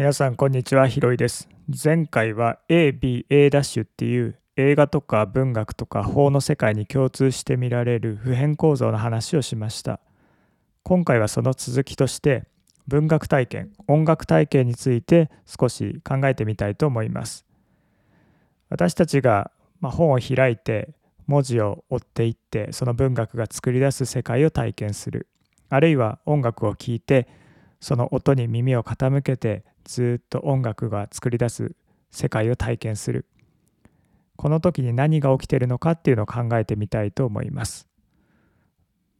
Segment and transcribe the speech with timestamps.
[0.00, 0.88] 皆さんこんにちは。
[0.88, 1.46] ひろいです。
[1.68, 10.00] 前回は ABA ダッシュっていう映画とか文学とか法の世界に共通して見られる普遍構造の話をしました。
[10.84, 12.44] 今回はその続きとして
[12.88, 17.44] 文学体験音楽体験について少し考えてみたいと思います。
[18.70, 19.50] 私たちが
[19.82, 20.94] 本を開いて
[21.26, 25.28] 文字を追っていってその文学が作り出す世界を体験する。
[25.68, 27.28] あるいは音楽を聴いて
[27.80, 31.74] その音に耳を傾けてずっと音楽が作り出す
[32.10, 33.26] 世界を体験する。
[34.36, 37.88] この時に何が起きているのかっていうのを考えてみたいと思います。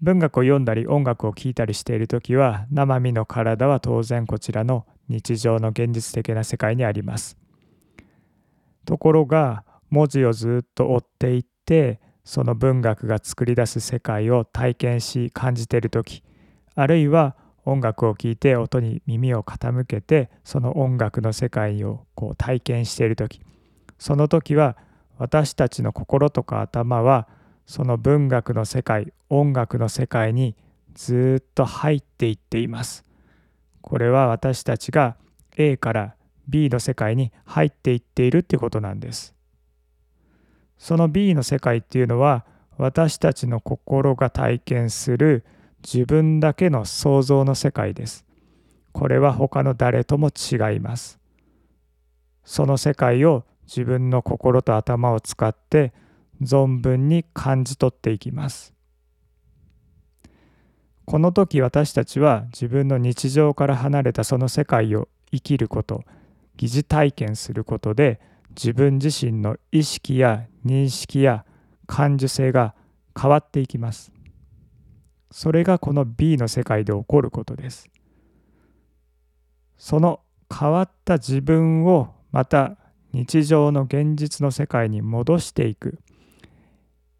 [0.00, 7.36] 文学を読んだり音楽を聴いたりしている時は生身の体は当然こちらの日常の現実的な世界にあります。
[8.86, 16.22] ところが文字をずっと追っていってその文学が作り出す世界を体験し感じている時
[16.74, 23.40] あるいは音楽を聴いて音に耳を傾けてその音楽の世界をこう体験している時
[23.98, 24.76] その時は
[25.18, 27.28] 私たちの心とか頭は
[27.66, 30.56] その文学の世界音楽の世界に
[30.94, 33.04] ずっと入っていっています。
[33.80, 35.16] これは私たちが
[35.56, 36.14] A から
[36.48, 39.34] B の世界に入っていっているってことなんです。
[40.78, 42.44] その B の世界っていうのは
[42.78, 45.44] 私たちの心が体験する
[45.82, 48.24] 自分だけの想像の世界です。
[48.92, 51.18] これは他の誰とも違います。
[52.44, 55.92] その世界を自分の心と頭を使って
[56.42, 58.74] 存分に感じ取っていきます。
[61.04, 66.04] この時私たちは自分の日常から離れたその世界を生きること
[66.56, 68.20] 疑似体験することで
[68.50, 71.44] 自分自身の意識や認識や
[71.86, 72.74] 感受性が
[73.20, 74.12] 変わっていきます。
[75.30, 77.88] それがこの B の世界で起こることです。
[79.78, 80.20] その
[80.52, 82.76] 変わった自分をまた
[83.12, 85.98] 日常の現実の世界に戻していく。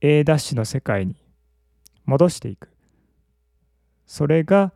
[0.00, 1.16] A' の世界に
[2.04, 2.70] 戻していく。
[4.06, 4.72] それが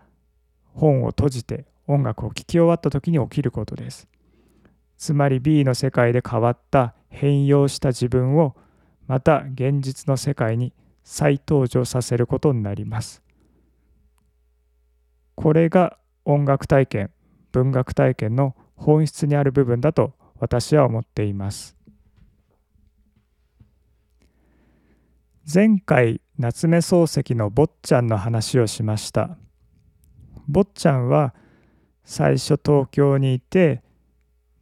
[0.74, 4.08] 本を閉じて音楽を聴き終わった時に起きることです。
[4.98, 8.56] つまり B の世界で変わった変容した自分を
[9.06, 10.72] また現実の世界に
[11.04, 13.22] 再登場させることになります。
[15.34, 17.10] これが音楽体験
[17.52, 21.76] 文学体験の本質にある部分だと私は思っています。
[25.52, 29.36] 前回夏目漱石の坊ちゃんの話をしました。
[30.48, 31.34] 坊ちゃんは
[32.04, 33.82] 最初東京にいて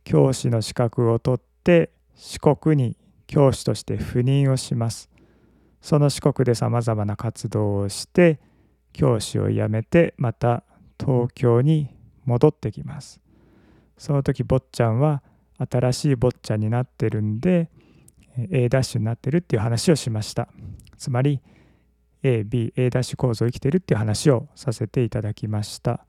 [0.04, 2.96] 教師の資格を取って四国に
[3.26, 5.08] 教師として赴任をします。
[5.80, 8.38] その四国でさまざまな活動をして
[8.92, 10.62] 教師を辞めてまた
[10.98, 11.88] 東京に
[12.24, 13.20] 戻ってきます。
[13.96, 15.22] その時坊ちゃんは
[15.70, 17.70] 新しい坊ちゃんになってるんで
[18.50, 20.48] A' ダッシュになってるっていう話をしました。
[20.96, 21.40] つまり
[22.22, 26.06] AB A' ダッシュ構造生きてるっていう話をさせていただきました。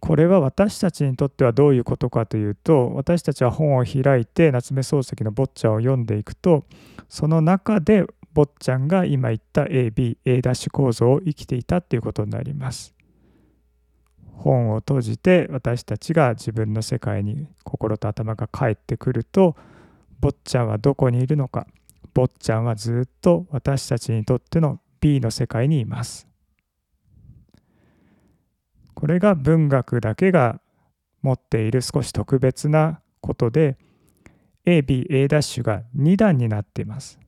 [0.00, 6.64] これは私たちにとってはどういうことかというと私たちは本を開いて夏目漱石の坊ちゃんを読んでいくと
[7.12, 12.94] その中で坊ちゃんが今言った AB A' 構造を生きていたっていうことになります
[14.32, 19.56] 本を閉じて私たちが自分の世界に心と頭が帰ってくると
[20.20, 21.66] 坊ちゃんはどこにいるのか
[22.14, 26.28] 坊ちゃんはずっと私たちにとっての B の世界にいます。
[28.94, 30.60] これが文学だけが
[31.22, 33.76] 持っている少し特別なことで
[34.64, 37.18] ABA' が2段になっています。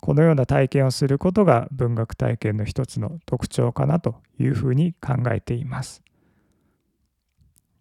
[0.00, 6.02] このような体験をすることが文学体験の一つの特徴かなというふうに考えています。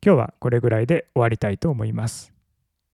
[0.03, 2.36] 今日はこれぐらいで終わりたいと思います。